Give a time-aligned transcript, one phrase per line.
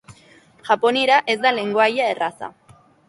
[0.69, 2.51] Japoniera ez da lengoaia erraza.